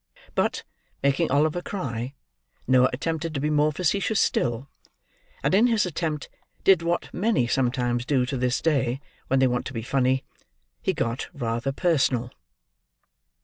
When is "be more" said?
3.39-3.71